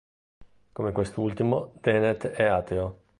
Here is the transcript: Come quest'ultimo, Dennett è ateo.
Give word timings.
Come 0.71 0.93
quest'ultimo, 0.93 1.73
Dennett 1.79 2.25
è 2.25 2.45
ateo. 2.45 3.03